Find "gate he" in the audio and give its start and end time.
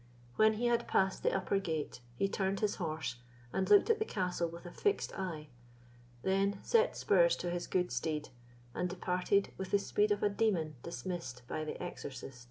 1.59-2.27